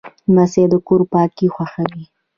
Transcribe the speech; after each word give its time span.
لمسی 0.33 0.63
د 0.71 0.73
کور 0.87 1.01
پاکي 1.13 1.47
خوښوي. 1.53 2.03